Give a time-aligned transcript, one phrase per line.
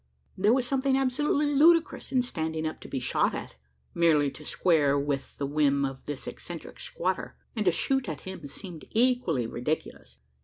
[0.35, 3.55] There was something absolutely ludicrous in standing up to be shot at,
[3.93, 8.47] merely to square with the whim of this eccentric squatter; and to shoot at him
[8.47, 10.17] seemed equally ridiculous.